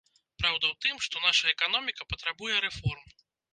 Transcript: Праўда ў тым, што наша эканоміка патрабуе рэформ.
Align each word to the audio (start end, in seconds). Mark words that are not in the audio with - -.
Праўда 0.39 0.65
ў 0.71 0.75
тым, 0.85 0.95
што 1.09 1.21
наша 1.27 1.53
эканоміка 1.53 2.09
патрабуе 2.17 2.57
рэформ. 2.67 3.07